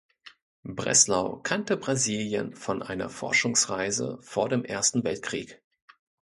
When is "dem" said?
4.49-4.65